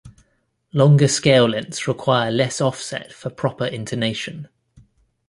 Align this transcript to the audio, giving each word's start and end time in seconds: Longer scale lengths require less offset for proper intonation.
Longer 0.73 1.07
scale 1.07 1.47
lengths 1.47 1.87
require 1.87 2.31
less 2.31 2.59
offset 2.59 3.13
for 3.13 3.29
proper 3.29 3.65
intonation. 3.67 4.47